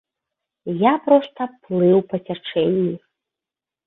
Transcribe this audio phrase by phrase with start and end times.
[0.83, 2.95] Я проста плыў па цячэнні.